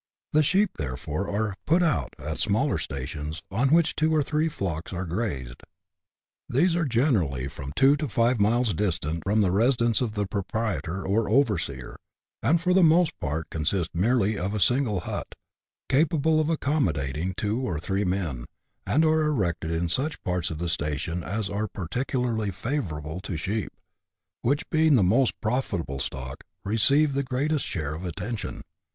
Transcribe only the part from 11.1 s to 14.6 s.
overseer, and for the most part consist merely of a